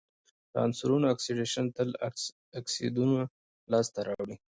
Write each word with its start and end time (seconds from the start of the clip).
د 0.51 0.53
عنصرونو 0.65 1.05
اکسیدیشن 1.13 1.65
تل 1.77 1.89
اکسایدونه 2.59 3.19
لاسته 3.71 3.99
راوړي. 4.07 4.35